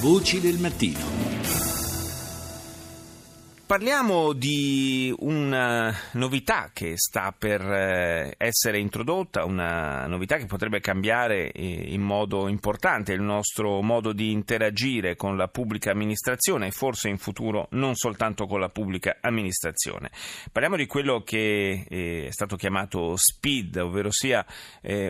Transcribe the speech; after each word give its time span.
Voci 0.00 0.40
del 0.40 0.58
mattino. 0.58 1.25
Parliamo 3.66 4.32
di 4.32 5.12
una 5.18 5.92
novità 6.12 6.70
che 6.72 6.92
sta 6.94 7.34
per 7.36 7.60
eh, 7.60 8.34
essere 8.38 8.78
introdotta, 8.78 9.44
una 9.44 10.06
novità 10.06 10.36
che 10.36 10.46
potrebbe 10.46 10.78
cambiare 10.78 11.50
eh, 11.50 11.92
in 11.92 12.00
modo 12.00 12.46
importante 12.46 13.12
il 13.12 13.22
nostro 13.22 13.82
modo 13.82 14.12
di 14.12 14.30
interagire 14.30 15.16
con 15.16 15.36
la 15.36 15.48
pubblica 15.48 15.90
amministrazione 15.90 16.68
e 16.68 16.70
forse 16.70 17.08
in 17.08 17.18
futuro 17.18 17.66
non 17.72 17.96
soltanto 17.96 18.46
con 18.46 18.60
la 18.60 18.68
pubblica 18.68 19.16
amministrazione. 19.20 20.12
Parliamo 20.52 20.76
di 20.76 20.86
quello 20.86 21.24
che 21.24 21.86
eh, 21.88 22.26
è 22.28 22.30
stato 22.30 22.54
chiamato 22.54 23.16
SPID, 23.16 23.78
ovvero 23.78 24.12
sia 24.12 24.46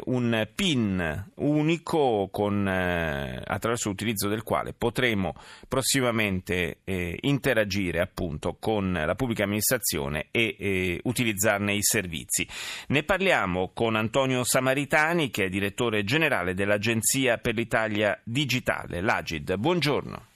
un 0.04 0.48
PIN 0.54 1.30
unico 1.34 2.30
con, 2.32 2.66
attraverso 2.66 3.90
l'utilizzo 3.90 4.28
del 4.28 4.42
quale 4.42 4.72
potremo 4.72 5.34
prossimamente 5.68 6.78
interagire 7.20 8.00
appunto 8.00 8.45
rapporto 8.46 8.56
con 8.58 8.92
la 8.92 9.14
pubblica 9.14 9.44
amministrazione 9.44 10.28
e 10.30 10.56
eh, 10.58 11.00
utilizzarne 11.04 11.74
i 11.74 11.82
servizi. 11.82 12.46
Ne 12.88 13.02
parliamo 13.02 13.72
con 13.74 13.96
Antonio 13.96 14.44
Samaritani, 14.44 15.30
che 15.30 15.44
è 15.44 15.48
direttore 15.48 16.04
generale 16.04 16.54
dell'Agenzia 16.54 17.38
per 17.38 17.54
l'Italia 17.54 18.18
Digitale, 18.22 19.00
l'Agid. 19.00 19.56
Buongiorno. 19.56 20.26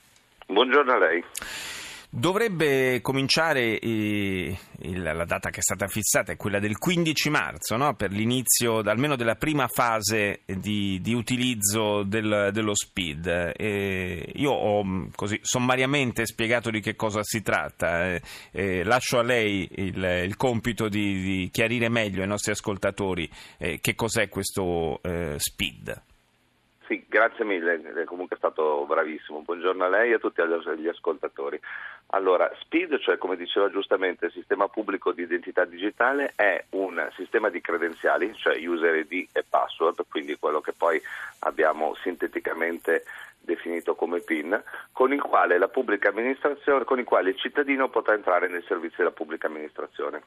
Buongiorno 0.47 0.93
a 0.93 0.99
lei. 0.99 1.25
Dovrebbe 2.13 3.01
cominciare 3.03 3.79
eh, 3.79 4.59
il, 4.81 5.01
la 5.01 5.25
data 5.25 5.51
che 5.51 5.61
è 5.61 5.63
stata 5.63 5.87
fissata, 5.87 6.33
è 6.33 6.37
quella 6.37 6.59
del 6.59 6.77
15 6.77 7.31
marzo, 7.31 7.77
no? 7.77 7.95
per 7.95 8.11
l'inizio 8.11 8.79
almeno 8.79 9.15
della 9.15 9.37
prima 9.37 9.69
fase 9.69 10.41
di, 10.45 11.01
di 11.01 11.15
utilizzo 11.15 12.03
del, 12.03 12.51
dello 12.53 12.75
SPID. 12.75 13.53
E 13.57 14.33
io 14.35 14.51
ho 14.51 15.09
così 15.15 15.39
sommariamente 15.41 16.27
spiegato 16.27 16.71
di 16.71 16.81
che 16.81 16.97
cosa 16.97 17.23
si 17.23 17.43
tratta, 17.43 18.07
eh, 18.07 18.23
eh, 18.51 18.83
lascio 18.83 19.21
a 19.21 19.23
lei 19.23 19.69
il, 19.77 20.03
il 20.25 20.37
compito 20.37 20.89
di, 20.89 21.23
di, 21.23 21.51
chiarire 21.53 21.89
meglio 21.89 22.23
ai 22.23 22.29
nostri 22.29 22.51
ascoltatori 22.51 23.31
eh, 23.57 23.79
che 23.81 23.95
cos'è 23.95 24.29
questo 24.29 25.01
eh, 25.03 25.37
SPID. 25.39 26.03
Sì, 26.91 27.05
grazie 27.07 27.45
mille, 27.45 27.81
è 27.81 28.03
comunque 28.03 28.37
stato 28.37 28.85
bravissimo. 28.85 29.43
Buongiorno 29.43 29.85
a 29.85 29.89
lei 29.89 30.11
e 30.11 30.15
a 30.15 30.19
tutti 30.19 30.43
gli 30.77 30.89
ascoltatori. 30.89 31.57
Allora, 32.09 32.51
SPID, 32.63 32.99
cioè 32.99 33.17
come 33.17 33.37
diceva 33.37 33.71
giustamente 33.71 34.27
il 34.27 34.33
sistema 34.33 34.67
pubblico 34.67 35.13
di 35.13 35.23
identità 35.23 35.65
digitale, 35.65 36.33
è 36.35 36.65
un 36.71 37.09
sistema 37.15 37.49
di 37.49 37.61
credenziali, 37.61 38.35
cioè 38.35 38.59
user 38.67 38.97
ID 38.97 39.29
e 39.31 39.45
password, 39.49 40.05
quindi 40.09 40.37
quello 40.37 40.61
che 40.61 40.73
poi 40.73 41.01
abbiamo 41.41 41.95
sinteticamente 42.03 43.05
definito 43.39 43.95
come 43.95 44.19
PIN, 44.19 44.61
con 44.91 45.13
il 45.13 45.23
quale 45.23 45.59
la 45.59 45.69
pubblica 45.69 46.09
amministrazione, 46.09 46.83
con 46.83 46.99
il 46.99 47.05
quale 47.05 47.31
il 47.31 47.37
cittadino 47.37 47.89
potrà 47.89 48.15
entrare 48.15 48.49
nei 48.49 48.65
servizi 48.67 48.97
della 48.97 49.13
pubblica 49.13 49.47
amministrazione. 49.47 50.23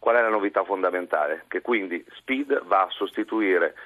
Qual 0.00 0.16
è 0.16 0.20
la 0.20 0.30
novità 0.30 0.64
fondamentale? 0.64 1.44
Che 1.46 1.60
quindi 1.60 2.04
SPID 2.16 2.64
va 2.64 2.82
a 2.82 2.90
sostituire 2.90 3.76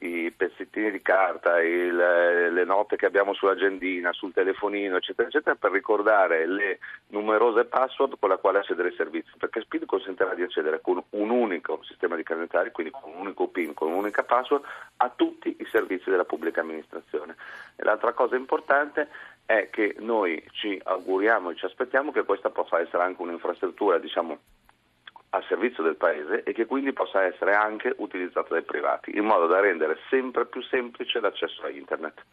i 0.00 0.30
pezzettini 0.30 0.90
di 0.90 1.00
carta, 1.00 1.60
il, 1.62 1.96
le 1.96 2.64
note 2.64 2.96
che 2.96 3.06
abbiamo 3.06 3.32
sull'agendina, 3.32 4.12
sul 4.12 4.32
telefonino, 4.32 4.96
eccetera, 4.96 5.28
eccetera, 5.28 5.54
per 5.54 5.70
ricordare 5.70 6.46
le 6.46 6.78
numerose 7.08 7.64
password 7.64 8.18
con 8.18 8.28
le 8.28 8.38
quali 8.38 8.58
accedere 8.58 8.88
ai 8.88 8.94
servizi, 8.94 9.30
perché 9.38 9.62
Speed 9.62 9.86
consentirà 9.86 10.34
di 10.34 10.42
accedere 10.42 10.80
con 10.82 11.02
un 11.10 11.30
unico 11.30 11.80
sistema 11.84 12.14
di 12.14 12.22
calendari, 12.22 12.72
quindi 12.72 12.92
con 12.92 13.10
un 13.10 13.20
unico 13.20 13.48
PIN, 13.48 13.72
con 13.72 13.88
un'unica 13.88 14.22
password, 14.22 14.64
a 14.98 15.08
tutti 15.08 15.56
i 15.58 15.66
servizi 15.70 16.10
della 16.10 16.24
pubblica 16.24 16.60
amministrazione. 16.60 17.36
E 17.76 17.82
l'altra 17.82 18.12
cosa 18.12 18.36
importante 18.36 19.08
è 19.46 19.70
che 19.70 19.96
noi 20.00 20.44
ci 20.50 20.78
auguriamo 20.82 21.50
e 21.50 21.56
ci 21.56 21.64
aspettiamo 21.64 22.12
che 22.12 22.24
questa 22.24 22.50
possa 22.50 22.80
essere 22.80 23.02
anche 23.02 23.22
un'infrastruttura, 23.22 23.98
diciamo, 23.98 24.38
al 25.36 25.44
servizio 25.48 25.82
del 25.82 25.96
Paese 25.96 26.42
e 26.42 26.52
che 26.52 26.64
quindi 26.64 26.92
possa 26.92 27.22
essere 27.22 27.52
anche 27.52 27.92
utilizzato 27.98 28.54
dai 28.54 28.62
privati, 28.62 29.16
in 29.16 29.24
modo 29.24 29.46
da 29.46 29.60
rendere 29.60 29.98
sempre 30.08 30.46
più 30.46 30.62
semplice 30.62 31.20
l'accesso 31.20 31.62
a 31.62 31.68
Internet. 31.68 32.24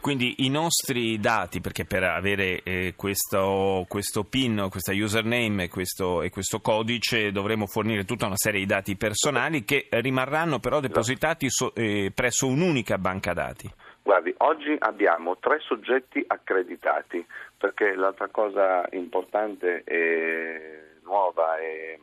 Quindi 0.00 0.44
i 0.44 0.50
nostri 0.50 1.18
dati, 1.18 1.60
perché 1.60 1.84
per 1.84 2.04
avere 2.04 2.62
eh, 2.62 2.94
questo, 2.96 3.84
questo, 3.88 4.22
PIN, 4.22 4.68
questa 4.70 4.92
username 4.92 5.68
questo, 5.68 6.22
e 6.22 6.30
questo 6.30 6.60
codice 6.60 7.32
dovremo 7.32 7.66
fornire 7.66 8.04
tutta 8.04 8.26
una 8.26 8.36
serie 8.36 8.60
di 8.60 8.66
dati 8.66 8.96
personali 8.96 9.64
che 9.64 9.88
rimarranno 9.90 10.60
però 10.60 10.78
depositati 10.78 11.50
so, 11.50 11.74
eh, 11.74 12.12
presso 12.14 12.46
un'unica 12.46 12.98
banca 12.98 13.32
dati. 13.32 13.68
Guardi, 14.02 14.32
oggi 14.38 14.76
abbiamo 14.78 15.38
tre 15.38 15.58
soggetti 15.60 16.22
accreditati, 16.26 17.24
perché 17.56 17.94
l'altra 17.96 18.28
cosa 18.28 18.86
importante 18.90 19.82
e 19.84 20.98
nuova 21.02 21.56
e 21.58 21.98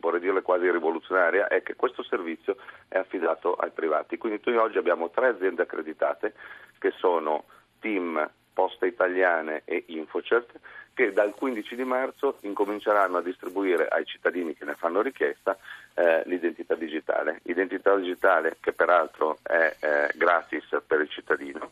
vorrei 0.00 0.20
dirle 0.20 0.42
quasi 0.42 0.70
rivoluzionaria, 0.70 1.48
è 1.48 1.62
che 1.62 1.74
questo 1.76 2.02
servizio 2.02 2.56
è 2.88 2.98
affidato 2.98 3.54
ai 3.54 3.70
privati. 3.70 4.18
Quindi 4.18 4.40
noi 4.44 4.56
oggi 4.56 4.78
abbiamo 4.78 5.10
tre 5.10 5.28
aziende 5.28 5.62
accreditate 5.62 6.34
che 6.78 6.92
sono 6.96 7.44
Team, 7.80 8.28
Poste 8.52 8.86
Italiane 8.86 9.62
e 9.64 9.84
Infocert 9.88 10.58
che 10.98 11.12
dal 11.12 11.32
15 11.32 11.76
di 11.76 11.84
marzo 11.84 12.38
incominceranno 12.40 13.18
a 13.18 13.22
distribuire 13.22 13.86
ai 13.86 14.04
cittadini 14.04 14.54
che 14.54 14.64
ne 14.64 14.74
fanno 14.74 15.00
richiesta 15.00 15.56
eh, 15.94 16.22
l'identità 16.26 16.74
digitale. 16.74 17.38
Identità 17.44 17.94
digitale 17.94 18.56
che 18.58 18.72
peraltro 18.72 19.38
è 19.44 19.76
eh, 19.78 20.10
gratis 20.16 20.66
per 20.84 21.00
il 21.00 21.08
cittadino 21.08 21.70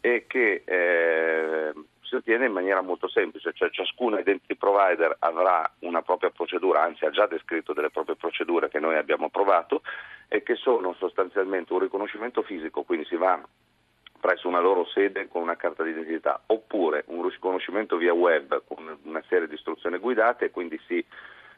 e 0.00 0.26
che 0.28 0.62
eh, 0.64 1.72
si 2.08 2.14
ottiene 2.14 2.46
in 2.46 2.52
maniera 2.52 2.80
molto 2.80 3.06
semplice, 3.08 3.52
cioè 3.52 3.70
ciascun 3.70 4.18
identity 4.18 4.54
provider 4.54 5.14
avrà 5.18 5.70
una 5.80 6.00
propria 6.00 6.30
procedura, 6.30 6.82
anzi 6.82 7.04
ha 7.04 7.10
già 7.10 7.26
descritto 7.26 7.74
delle 7.74 7.90
proprie 7.90 8.16
procedure 8.16 8.70
che 8.70 8.80
noi 8.80 8.96
abbiamo 8.96 9.26
approvato 9.26 9.82
e 10.26 10.42
che 10.42 10.56
sono 10.56 10.94
sostanzialmente 10.94 11.72
un 11.74 11.80
riconoscimento 11.80 12.42
fisico, 12.42 12.82
quindi 12.82 13.04
si 13.04 13.16
va 13.16 13.40
presso 14.20 14.48
una 14.48 14.60
loro 14.60 14.86
sede 14.86 15.28
con 15.28 15.42
una 15.42 15.56
carta 15.56 15.82
d'identità, 15.82 16.40
oppure 16.46 17.04
un 17.08 17.28
riconoscimento 17.28 17.96
via 17.96 18.14
web 18.14 18.62
con 18.66 18.98
una 19.02 19.22
serie 19.28 19.46
di 19.46 19.54
istruzioni 19.54 19.98
guidate 19.98 20.46
e 20.46 20.50
quindi 20.50 20.80
si, 20.86 21.04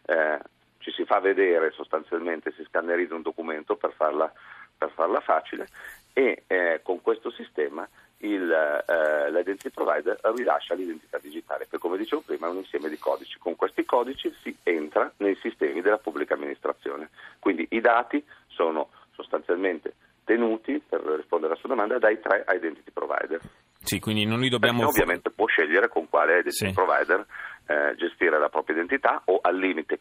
eh, 0.06 0.38
ci 0.78 0.90
si 0.90 1.04
fa 1.04 1.20
vedere 1.20 1.70
sostanzialmente, 1.70 2.52
si 2.52 2.64
scannerizza 2.64 3.14
un 3.14 3.22
documento 3.22 3.76
per 3.76 3.92
farla, 3.92 4.30
per 4.76 4.90
farla 4.90 5.20
facile 5.20 5.68
e 6.12 6.42
eh, 6.48 6.80
con 6.82 7.00
questo 7.00 7.30
sistema 7.30 7.88
il, 8.22 8.50
eh, 8.50 9.30
l'identity 9.30 9.70
provider 9.70 10.18
rilascia 10.34 10.74
l'identità 10.74 11.18
digitale, 11.18 11.66
che 11.68 11.78
come 11.78 11.96
dicevo 11.96 12.22
prima 12.22 12.46
è 12.46 12.50
un 12.50 12.58
insieme 12.58 12.88
di 12.88 12.98
codici. 12.98 13.38
Con 13.38 13.56
questi 13.56 13.84
codici 13.84 14.32
si 14.42 14.54
entra 14.62 15.10
nei 15.18 15.36
sistemi 15.36 15.80
della 15.80 15.98
pubblica 15.98 16.34
amministrazione. 16.34 17.10
Quindi 17.38 17.66
i 17.70 17.80
dati 17.80 18.22
sono 18.48 18.90
sostanzialmente 19.12 19.94
tenuti, 20.24 20.82
per 20.86 21.00
rispondere 21.00 21.52
alla 21.52 21.60
sua 21.60 21.70
domanda, 21.70 21.98
dai 21.98 22.20
tre 22.20 22.44
identity 22.54 22.90
provider. 22.92 23.40
Sì, 23.82 23.98
quindi 23.98 24.24
non 24.26 24.40
li 24.40 24.48
dobbiamo... 24.48 24.80
Perché 24.80 25.02
ovviamente 25.02 25.30
può 25.30 25.46
scegliere 25.46 25.88
con 25.88 26.08
quale 26.08 26.40
identity 26.40 26.68
sì. 26.68 26.72
provider 26.72 27.26
eh, 27.66 27.94
gestire 27.96 28.38
la 28.38 28.48
propria 28.48 28.76
identità 28.76 29.22
o 29.24 29.38
al 29.40 29.56
limite, 29.56 29.98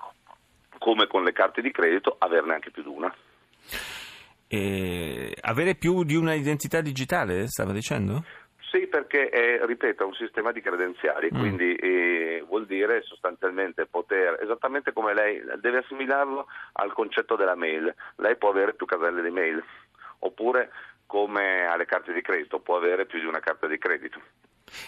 come 0.77 1.07
con 1.07 1.23
le 1.23 1.31
carte 1.31 1.61
di 1.61 1.71
credito, 1.71 2.15
averne 2.19 2.53
anche 2.53 2.71
più 2.71 2.83
di 2.83 2.89
una. 2.89 3.13
E 4.51 5.31
avere 5.41 5.75
più 5.75 6.03
di 6.03 6.15
una 6.15 6.33
identità 6.33 6.81
digitale, 6.81 7.45
stava 7.45 7.71
dicendo? 7.71 8.23
Sì, 8.71 8.87
perché 8.87 9.29
è, 9.29 9.63
ripeto, 9.63 10.07
un 10.07 10.13
sistema 10.13 10.51
di 10.51 10.61
credenziali, 10.61 11.29
mm. 11.31 11.39
quindi 11.39 11.75
eh, 11.75 12.43
vuol 12.47 12.65
dire 12.65 13.03
sostanzialmente 13.03 13.85
poter, 13.85 14.39
esattamente 14.41 14.91
come 14.91 15.13
lei, 15.13 15.39
deve 15.59 15.79
assimilarlo 15.79 16.47
al 16.73 16.93
concetto 16.93 17.35
della 17.35 17.55
mail. 17.55 17.93
Lei 18.17 18.37
può 18.37 18.49
avere 18.49 18.73
più 18.73 18.87
caselle 18.87 19.21
di 19.21 19.31
mail, 19.31 19.63
oppure 20.19 20.71
come 21.05 21.65
alle 21.65 21.85
carte 21.85 22.11
di 22.11 22.21
credito, 22.21 22.59
può 22.59 22.77
avere 22.77 23.05
più 23.05 23.19
di 23.19 23.25
una 23.25 23.39
carta 23.39 23.67
di 23.67 23.77
credito. 23.77 24.19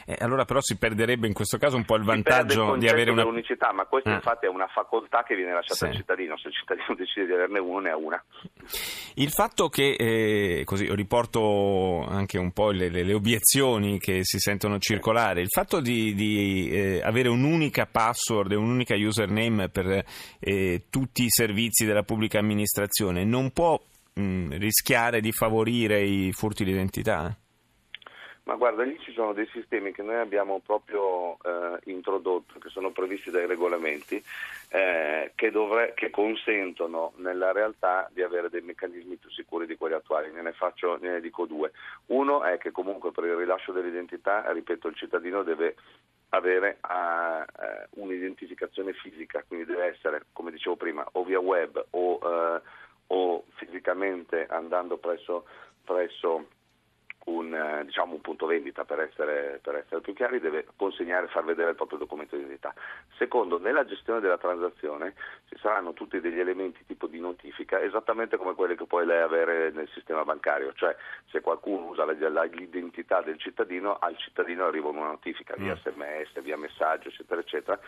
Eh, 0.05 0.15
allora 0.19 0.45
però 0.45 0.61
si 0.61 0.77
perderebbe 0.77 1.27
in 1.27 1.33
questo 1.33 1.57
caso 1.57 1.75
un 1.75 1.85
po' 1.85 1.95
il 1.95 2.03
vantaggio 2.03 2.73
il 2.73 2.79
di 2.79 2.87
avere 2.87 3.11
una... 3.11 3.25
unicità, 3.25 3.71
ma 3.73 3.85
questa 3.85 4.11
ah. 4.11 4.15
infatti 4.15 4.45
è 4.45 4.49
una 4.49 4.67
facoltà 4.67 5.23
che 5.23 5.35
viene 5.35 5.53
lasciata 5.53 5.75
sì. 5.75 5.85
al 5.85 5.95
cittadino, 5.95 6.37
se 6.37 6.47
il 6.47 6.53
cittadino 6.53 6.95
decide 6.97 7.25
di 7.25 7.33
averne 7.33 7.59
uno 7.59 7.79
ne 7.79 7.89
ha 7.89 7.97
una. 7.97 8.23
Il 9.15 9.29
fatto 9.31 9.69
che, 9.69 9.95
eh, 9.97 10.63
così 10.65 10.93
riporto 10.93 12.05
anche 12.07 12.37
un 12.37 12.51
po' 12.51 12.71
le, 12.71 12.89
le, 12.89 13.03
le, 13.03 13.13
obiezioni 13.13 13.99
che 13.99 14.19
si 14.23 14.39
sentono 14.39 14.79
circolare, 14.79 15.41
il 15.41 15.49
fatto 15.49 15.79
di, 15.79 16.13
di 16.13 16.69
eh, 16.69 17.01
avere 17.03 17.29
un'unica 17.29 17.85
password 17.85 18.51
e 18.51 18.55
un'unica 18.55 18.95
username 18.95 19.69
per 19.69 20.03
eh, 20.39 20.85
tutti 20.89 21.23
i 21.23 21.29
servizi 21.29 21.85
della 21.85 22.03
pubblica 22.03 22.39
amministrazione 22.39 23.23
non 23.25 23.51
può 23.51 23.79
mh, 24.13 24.57
rischiare 24.57 25.21
di 25.21 25.31
favorire 25.31 26.01
i 26.01 26.31
furti 26.31 26.63
d'identità? 26.63 27.35
Ma 28.43 28.55
guarda, 28.55 28.83
lì 28.83 28.99
ci 28.99 29.11
sono 29.11 29.33
dei 29.33 29.47
sistemi 29.47 29.91
che 29.91 30.01
noi 30.01 30.15
abbiamo 30.15 30.59
proprio 30.65 31.37
eh, 31.43 31.79
introdotto, 31.85 32.57
che 32.57 32.69
sono 32.69 32.89
previsti 32.89 33.29
dai 33.29 33.45
regolamenti, 33.45 34.21
eh, 34.69 35.31
che, 35.35 35.51
dovre- 35.51 35.93
che, 35.93 36.09
consentono 36.09 37.13
nella 37.17 37.51
realtà 37.51 38.09
di 38.11 38.23
avere 38.23 38.49
dei 38.49 38.61
meccanismi 38.61 39.17
più 39.17 39.29
sicuri 39.29 39.67
di 39.67 39.77
quelli 39.77 39.93
attuali. 39.93 40.31
Ne, 40.31 40.41
ne, 40.41 40.53
faccio, 40.53 40.97
ne 40.99 41.21
dico 41.21 41.45
due. 41.45 41.71
Uno 42.07 42.43
è 42.43 42.57
che 42.57 42.71
comunque 42.71 43.11
per 43.11 43.25
il 43.25 43.35
rilascio 43.35 43.71
dell'identità, 43.71 44.51
ripeto, 44.51 44.87
il 44.87 44.95
cittadino 44.95 45.43
deve 45.43 45.75
avere 46.29 46.79
uh, 46.81 48.01
un'identificazione 48.01 48.93
fisica, 48.93 49.43
quindi 49.47 49.65
deve 49.65 49.85
essere, 49.85 50.25
come 50.33 50.49
dicevo 50.49 50.77
prima, 50.77 51.07
o 51.11 51.23
via 51.23 51.39
web 51.39 51.85
o, 51.91 52.17
uh, 52.21 52.61
o 53.07 53.43
fisicamente 53.55 54.47
andando 54.47 54.97
presso, 54.97 55.45
presso 55.83 56.47
un, 57.25 57.53
eh, 57.53 57.85
diciamo, 57.85 58.13
un, 58.15 58.21
punto 58.21 58.45
vendita 58.45 58.83
per 58.83 58.99
essere, 58.99 59.59
per 59.61 59.75
essere, 59.75 60.01
più 60.01 60.13
chiari, 60.13 60.39
deve 60.39 60.65
consegnare 60.75 61.25
e 61.25 61.29
far 61.29 61.43
vedere 61.43 61.71
il 61.71 61.75
proprio 61.75 61.99
documento 61.99 62.35
di 62.35 62.41
identità. 62.43 62.73
Secondo, 63.17 63.59
nella 63.59 63.85
gestione 63.85 64.19
della 64.19 64.37
transazione 64.37 65.13
ci 65.47 65.57
saranno 65.59 65.93
tutti 65.93 66.19
degli 66.19 66.39
elementi 66.39 66.83
tipo 66.85 67.07
di 67.07 67.19
notifica, 67.19 67.79
esattamente 67.79 68.37
come 68.37 68.55
quelli 68.55 68.75
che 68.75 68.85
puoi 68.85 69.05
lei 69.05 69.21
avere 69.21 69.71
nel 69.71 69.89
sistema 69.93 70.23
bancario, 70.23 70.73
cioè 70.73 70.95
se 71.29 71.41
qualcuno 71.41 71.87
usa 71.87 72.05
l'identità 72.05 73.21
del 73.21 73.37
cittadino, 73.37 73.97
al 73.99 74.17
cittadino 74.17 74.65
arriva 74.65 74.89
una 74.89 75.07
notifica 75.07 75.55
via 75.57 75.75
sms, 75.75 76.39
mm. 76.39 76.43
via 76.43 76.57
messaggio, 76.57 77.09
eccetera, 77.09 77.41
eccetera, 77.41 77.79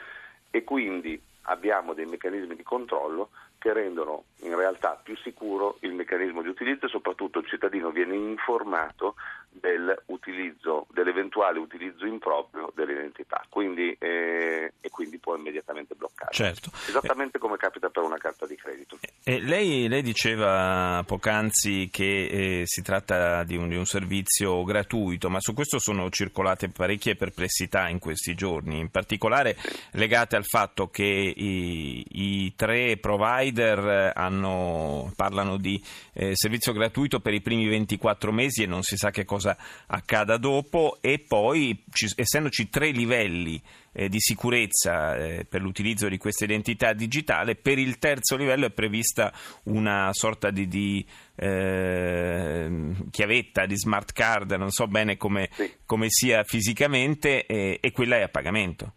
e 0.51 0.63
quindi 0.63 1.19
abbiamo 1.44 1.94
dei 1.94 2.06
meccanismi 2.06 2.56
di 2.56 2.63
controllo 2.63 3.30
che 3.57 3.74
rendono 3.74 4.25
in 4.40 4.56
realtà 4.56 5.00
più 5.01 5.16
sicuro 5.18 5.78
il 5.81 5.94
meccanismo 5.94 6.42
di 6.42 6.50
utilizzo 6.50 6.86
e 6.86 6.90
soprattutto 6.90 7.40
il 7.40 7.48
cittadino 7.48 7.92
viene 7.92 8.16
informato 8.16 9.16
dell'utilizzo, 9.63 10.88
dell'eventuale 10.92 11.57
utilizzo 11.57 12.06
improprio 12.06 12.74
dell'identità 12.75 13.45
quindi, 13.48 13.95
eh, 13.98 14.74
e 14.81 14.89
quindi 14.89 15.19
può 15.19 15.38
immediatamente 15.38 15.95
bloccare. 15.95 16.33
Certo. 16.33 16.69
Esattamente 16.88 17.38
come 17.38 17.56
capita 17.56 17.89
per 17.89 18.04
una 18.04 18.18
carta 18.18 18.45
di 18.45 18.56
credito. 18.56 18.98
Eh, 19.24 19.39
lei, 19.39 19.88
lei, 19.88 20.01
diceva 20.01 21.01
poc'anzi 21.06 21.88
che 21.89 22.25
eh, 22.25 22.62
si 22.65 22.81
tratta 22.81 23.44
di 23.45 23.56
un, 23.56 23.69
di 23.69 23.77
un, 23.77 23.86
servizio 23.86 24.63
gratuito, 24.63 25.30
ma 25.30 25.39
su 25.39 25.54
questo 25.54 25.80
sono 25.80 26.09
circolate 26.09 26.68
parecchie 26.69 27.16
perplessità 27.16 27.88
in 27.88 28.00
questi 28.00 28.36
giorni, 28.36 28.80
in 28.80 28.89
particolare 28.89 29.56
legate 29.92 30.36
al 30.36 30.45
fatto 30.45 30.89
che 30.89 31.04
i, 31.06 32.06
i 32.09 32.54
tre 32.56 32.98
provider 32.98 34.12
hanno, 34.13 35.13
parlano 35.16 35.57
di 35.57 35.81
eh, 36.13 36.31
servizio 36.33 36.74
gratuito 36.74 37.21
per 37.21 37.33
i 37.33 37.42
primi 37.42 37.68
24 37.68 38.31
mesi 38.33 38.63
e 38.63 38.68
non 38.68 38.81
si 38.83 38.98
sa 38.98 39.09
che 39.09 39.24
cosa 39.24 39.53
cosa 39.54 39.58
accada 39.88 40.38
dopo 40.38 40.98
e 41.02 41.24
poi, 41.26 41.84
ci, 41.92 42.08
essendoci 42.16 42.70
tre 42.70 42.90
livelli 42.90 43.62
eh, 43.94 44.10
di 44.10 44.20
sicurezza 44.20 45.16
eh, 45.16 45.46
per 45.48 45.62
l'utilizzo 45.62 46.08
di 46.10 46.18
questa 46.18 46.46
identità 46.46 46.94
digitale, 46.94 47.56
per 47.56 47.78
il 47.78 48.00
terzo 48.00 48.36
livello 48.36 48.66
è 48.66 48.72
prevista 48.72 49.32
una 49.66 50.10
sorta 50.14 50.50
di, 50.50 50.68
di 50.68 51.06
eh, 51.36 52.92
chiavetta, 53.12 53.66
di 53.66 53.78
smart 53.78 54.12
card, 54.14 54.52
non 54.54 54.72
so 54.72 54.88
bene 54.88 55.18
come, 55.18 55.50
sì. 55.52 55.72
come 55.86 56.08
sia 56.10 56.44
fisicamente, 56.44 57.46
e 57.46 57.92
quella 57.94 58.18
è 58.18 58.22
a 58.22 58.30
pagamento. 58.30 58.94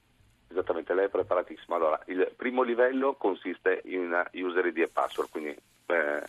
Esattamente, 0.48 0.94
lei 0.94 1.06
è 1.06 1.10
preparatissimo. 1.10 1.76
Allora, 1.76 2.00
il 2.06 2.32
primo 2.34 2.62
livello 2.62 3.14
consiste 3.14 3.82
in 3.84 4.10
user 4.32 4.64
ID 4.66 4.78
e 4.78 4.88
password, 4.88 5.30
quindi 5.30 5.50
eh, 5.50 6.22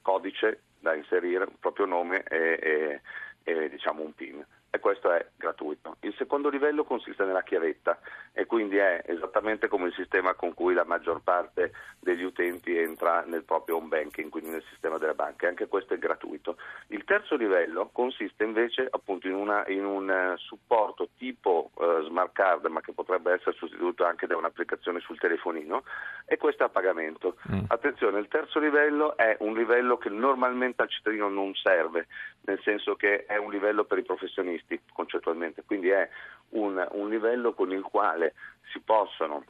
codice 0.00 0.62
da 0.78 0.94
inserire, 0.94 1.46
proprio 1.60 1.84
nome 1.84 2.22
e, 2.22 2.58
e 2.62 3.00
e 3.44 3.68
diciamo 3.68 4.02
un 4.02 4.12
PIN 4.14 4.44
e 4.70 4.78
questo 4.78 5.10
è 5.10 5.26
gratuito. 5.36 5.96
Il 6.00 6.14
secondo 6.16 6.48
livello 6.48 6.84
consiste 6.84 7.24
nella 7.24 7.42
chiavetta 7.42 7.98
e 8.32 8.46
quindi 8.46 8.76
è 8.76 9.02
esattamente 9.06 9.66
come 9.66 9.88
il 9.88 9.94
sistema 9.94 10.34
con 10.34 10.54
cui 10.54 10.74
la 10.74 10.84
maggior 10.84 11.22
parte 11.22 11.72
degli 11.98 12.22
utenti 12.22 12.76
entra 12.76 13.24
nel 13.26 13.42
proprio 13.42 13.76
home 13.76 13.88
banking, 13.88 14.30
quindi 14.30 14.50
nel 14.50 14.62
sistema 14.70 14.96
delle 14.96 15.14
banche, 15.14 15.48
anche 15.48 15.66
questo 15.66 15.94
è 15.94 15.98
gratuito. 15.98 16.56
Il 16.88 17.04
terzo 17.04 17.34
livello 17.34 17.90
consiste 17.92 18.44
invece 18.44 18.86
appunto 18.88 19.26
in, 19.26 19.34
una, 19.34 19.66
in 19.66 19.84
un 19.84 20.08
uh, 20.08 20.36
supporto 20.38 21.08
tipo 21.16 21.70
uh, 21.74 22.04
smart 22.04 22.32
card, 22.32 22.66
ma 22.66 22.80
che 22.80 22.92
potrebbe 22.92 23.32
essere 23.32 23.56
sostituito 23.56 24.04
anche 24.04 24.28
da 24.28 24.36
un'applicazione 24.36 25.00
sul 25.00 25.18
telefonino 25.18 25.82
e 26.26 26.36
questo 26.36 26.62
è 26.62 26.66
a 26.66 26.70
pagamento. 26.70 27.38
Mm. 27.52 27.64
Attenzione, 27.66 28.20
il 28.20 28.28
terzo 28.28 28.60
livello 28.60 29.16
è 29.16 29.36
un 29.40 29.54
livello 29.54 29.98
che 29.98 30.10
normalmente 30.10 30.82
al 30.82 30.88
cittadino 30.88 31.28
non 31.28 31.54
serve, 31.54 32.06
nel 32.42 32.60
senso 32.62 32.94
che 32.94 33.26
è 33.26 33.36
un 33.36 33.50
livello 33.50 33.84
per 33.84 33.98
i 33.98 34.04
professionisti 34.04 34.59
professionisti 34.60 34.80
concettualmente, 34.92 35.64
quindi 35.64 35.88
è 35.88 36.08
un, 36.50 36.86
un 36.92 37.08
livello 37.08 37.52
con 37.54 37.72
il 37.72 37.82
quale 37.82 38.34
si 38.72 38.80
possono 38.80 39.44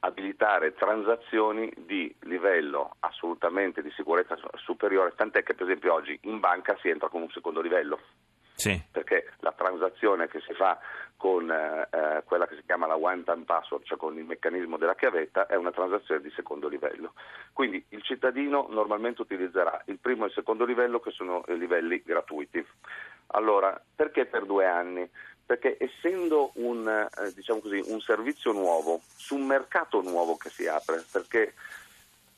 abilitare 0.00 0.74
transazioni 0.74 1.70
di 1.76 2.14
livello 2.20 2.96
assolutamente 3.00 3.82
di 3.82 3.90
sicurezza 3.90 4.36
superiore, 4.54 5.12
tant'è 5.14 5.42
che 5.42 5.54
per 5.54 5.66
esempio 5.66 5.92
oggi 5.92 6.18
in 6.22 6.40
banca 6.40 6.76
si 6.80 6.88
entra 6.88 7.08
con 7.08 7.22
un 7.22 7.30
secondo 7.30 7.60
livello. 7.60 7.98
Sì. 8.60 8.78
Perché 8.90 9.32
la 9.38 9.52
transazione 9.52 10.28
che 10.28 10.40
si 10.40 10.52
fa 10.52 10.78
con 11.16 11.50
eh, 11.50 11.88
eh, 11.90 12.22
quella 12.24 12.46
che 12.46 12.56
si 12.56 12.62
chiama 12.66 12.86
la 12.86 12.96
one 12.96 13.24
time 13.24 13.44
password, 13.44 13.84
cioè 13.84 13.96
con 13.96 14.18
il 14.18 14.24
meccanismo 14.24 14.76
della 14.76 14.94
chiavetta, 14.94 15.46
è 15.46 15.54
una 15.54 15.70
transazione 15.70 16.20
di 16.20 16.30
secondo 16.36 16.68
livello. 16.68 17.14
Quindi 17.54 17.82
il 17.88 18.02
cittadino 18.02 18.66
normalmente 18.68 19.22
utilizzerà 19.22 19.82
il 19.86 19.98
primo 19.98 20.24
e 20.24 20.26
il 20.28 20.34
secondo 20.34 20.66
livello 20.66 21.00
che 21.00 21.10
sono 21.10 21.42
livelli 21.48 22.02
gratuiti. 22.04 22.62
Allora, 23.28 23.80
perché 23.94 24.26
per 24.26 24.44
due 24.44 24.66
anni? 24.66 25.08
Perché 25.46 25.78
essendo 25.78 26.50
un, 26.54 26.86
eh, 26.86 27.32
diciamo 27.34 27.60
così, 27.60 27.82
un 27.86 28.00
servizio 28.00 28.52
nuovo, 28.52 29.00
su 29.16 29.36
un 29.36 29.46
mercato 29.46 30.02
nuovo 30.02 30.36
che 30.36 30.50
si 30.50 30.66
apre, 30.66 31.02
perché 31.10 31.54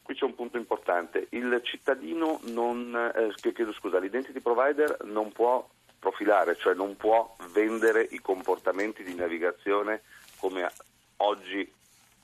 qui 0.03 0.15
c'è 0.15 0.25
un 0.25 0.35
punto 0.35 0.57
importante, 0.57 1.27
il 1.31 1.61
cittadino 1.65 2.39
non, 2.45 3.13
eh, 3.15 3.53
chiedo 3.53 3.73
scusa, 3.73 3.99
l'identity 3.99 4.41
provider 4.41 4.99
non 5.05 5.33
può 5.33 5.69
profilare, 6.03 6.57
cioè 6.57 6.75
non 6.75 6.97
può 6.97 7.37
vendere 7.53 8.03
i 8.11 8.19
comportamenti 8.19 9.05
di 9.05 9.15
navigazione 9.15 10.03
come 10.41 10.69
oggi 11.19 11.71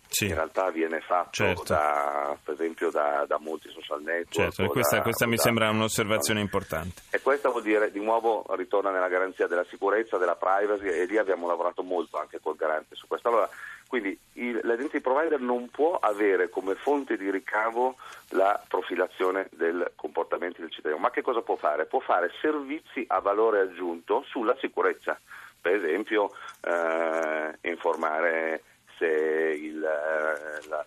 sì. 0.08 0.26
in 0.26 0.34
realtà 0.34 0.68
viene 0.70 1.00
fatto 1.00 1.30
certo. 1.30 1.62
da, 1.62 2.36
per 2.42 2.54
esempio 2.54 2.90
da, 2.90 3.24
da, 3.28 3.38
molti 3.38 3.70
social 3.70 4.02
network. 4.02 4.32
Certo, 4.32 4.64
e 4.64 4.66
questa, 4.66 4.96
da, 4.96 5.02
questa 5.02 5.28
mi 5.28 5.38
sembra 5.38 5.70
un'osservazione 5.70 6.40
importante. 6.40 7.02
E 7.10 7.20
questa 7.20 7.50
vuol 7.50 7.62
dire, 7.62 7.92
di 7.92 8.00
nuovo, 8.00 8.44
ritorna 8.56 8.90
nella 8.90 9.08
garanzia 9.08 9.46
della 9.46 9.64
sicurezza, 9.70 10.18
della 10.18 10.34
privacy 10.34 10.88
e 10.88 11.04
lì 11.04 11.16
abbiamo 11.16 11.46
lavorato 11.46 11.84
molto 11.84 12.18
anche 12.18 12.40
col 12.40 12.56
garante 12.56 12.96
su 12.96 13.06
questo. 13.06 13.28
Allora, 13.28 13.48
quindi 13.88 14.16
il, 14.34 14.60
l'identity 14.62 15.00
provider 15.00 15.40
non 15.40 15.70
può 15.70 15.98
avere 15.98 16.50
come 16.50 16.74
fonte 16.74 17.16
di 17.16 17.30
ricavo 17.30 17.96
la 18.30 18.62
profilazione 18.68 19.48
del 19.52 19.92
comportamento 19.96 20.60
del 20.60 20.70
cittadino, 20.70 21.00
ma 21.00 21.10
che 21.10 21.22
cosa 21.22 21.40
può 21.40 21.56
fare? 21.56 21.86
Può 21.86 21.98
fare 22.00 22.30
servizi 22.40 23.02
a 23.08 23.18
valore 23.20 23.60
aggiunto 23.60 24.24
sulla 24.28 24.54
sicurezza, 24.60 25.18
per 25.60 25.74
esempio 25.74 26.30
eh, 26.60 27.70
informare 27.70 28.62
se 28.98 29.06
il, 29.06 29.82
eh, 29.82 30.68
la, 30.68 30.84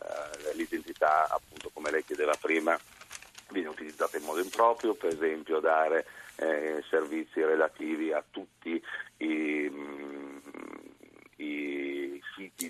l'identità, 0.54 1.28
appunto 1.28 1.72
come 1.74 1.90
lei 1.90 2.06
chiedeva 2.06 2.36
prima, 2.40 2.78
viene 3.50 3.70
utilizzata 3.70 4.18
in 4.18 4.24
modo 4.26 4.42
improprio, 4.42 4.94
per 4.94 5.12
esempio 5.12 5.60
dare 5.60 6.06
eh, 6.36 6.84
servizi 6.90 7.44
relativi 7.44 8.12
a 8.12 8.24
tutti 8.30 8.82
i, 9.18 9.70
mm, 9.72 10.21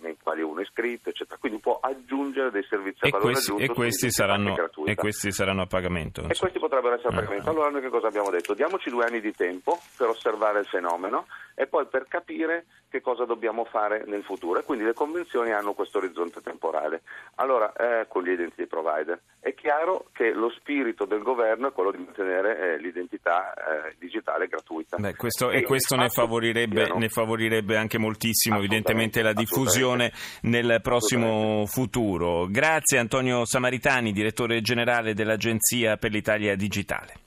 nei 0.01 0.17
quali 0.21 0.41
uno 0.41 0.59
è 0.59 0.63
iscritto, 0.63 1.09
eccetera. 1.09 1.37
Quindi 1.39 1.59
può 1.59 1.79
aggiungere 1.81 2.51
dei 2.51 2.65
servizi 2.67 3.05
a 3.05 3.07
e 3.07 3.11
valore 3.11 3.31
questi, 3.31 3.51
aggiunto 3.51 3.71
e 3.71 3.75
questi, 3.75 4.11
saranno, 4.11 4.55
e 4.85 4.95
questi 4.95 5.31
saranno 5.31 5.61
a 5.61 5.67
pagamento. 5.67 6.21
E 6.27 6.35
questi 6.37 6.59
potrebbero 6.59 6.95
essere 6.95 7.09
a 7.09 7.17
ah, 7.17 7.21
pagamento. 7.21 7.47
Ah. 7.47 7.51
Allora 7.51 7.69
noi 7.69 7.81
che 7.81 7.89
cosa 7.89 8.07
abbiamo 8.07 8.29
detto? 8.29 8.53
Diamoci 8.53 8.89
due 8.89 9.05
anni 9.05 9.21
di 9.21 9.33
tempo 9.33 9.79
per 9.97 10.09
osservare 10.09 10.59
il 10.59 10.65
fenomeno 10.65 11.27
e 11.55 11.67
poi 11.67 11.85
per 11.85 12.07
capire 12.07 12.65
che 12.89 13.01
cosa 13.01 13.23
dobbiamo 13.23 13.63
fare 13.63 14.03
nel 14.05 14.23
futuro 14.23 14.59
e 14.59 14.63
quindi 14.63 14.83
le 14.83 14.93
convenzioni 14.93 15.51
hanno 15.51 15.73
questo 15.73 15.99
orizzonte 15.99 16.41
temporale. 16.41 17.03
Allora, 17.35 17.71
eh, 17.73 18.05
con 18.07 18.23
gli 18.23 18.31
identity 18.31 18.65
provider, 18.65 19.19
è 19.39 19.53
chiaro 19.53 20.07
che 20.11 20.31
lo 20.33 20.49
spirito 20.49 21.05
del 21.05 21.21
governo 21.21 21.69
è 21.69 21.71
quello 21.71 21.91
di 21.91 21.99
mantenere 21.99 22.73
eh, 22.73 22.77
l'identità 22.79 23.53
eh, 23.53 23.95
digitale 23.97 24.47
gratuita. 24.47 24.97
Beh, 24.97 25.15
questo, 25.15 25.51
e, 25.51 25.59
e 25.59 25.63
questo 25.63 25.95
ne 25.95 26.09
favorirebbe, 26.09 26.91
ne 26.95 27.07
favorirebbe, 27.07 27.77
anche 27.77 27.97
moltissimo 27.97 28.57
evidentemente 28.57 29.21
la 29.21 29.33
diffusione 29.33 29.90
nel 29.95 30.79
prossimo 30.81 31.65
futuro. 31.67 32.47
Grazie 32.49 32.97
Antonio 32.97 33.45
Samaritani, 33.45 34.11
direttore 34.11 34.61
generale 34.61 35.13
dell'Agenzia 35.13 35.97
per 35.97 36.11
l'Italia 36.11 36.55
Digitale. 36.55 37.21